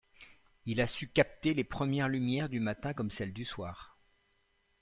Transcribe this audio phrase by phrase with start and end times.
[0.65, 3.99] Il a su capter les premières lumières du matin comme celles du soir.